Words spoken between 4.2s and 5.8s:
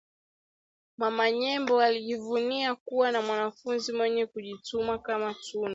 kujituma kama Tunu